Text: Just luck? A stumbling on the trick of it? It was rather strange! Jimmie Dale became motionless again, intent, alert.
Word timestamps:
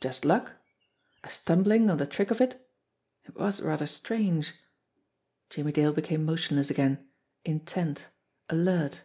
Just 0.00 0.24
luck? 0.24 0.54
A 1.22 1.30
stumbling 1.30 1.88
on 1.90 1.98
the 1.98 2.08
trick 2.08 2.32
of 2.32 2.40
it? 2.40 2.68
It 3.22 3.36
was 3.36 3.62
rather 3.62 3.86
strange! 3.86 4.52
Jimmie 5.48 5.70
Dale 5.70 5.92
became 5.92 6.24
motionless 6.24 6.70
again, 6.70 7.06
intent, 7.44 8.06
alert. 8.50 9.02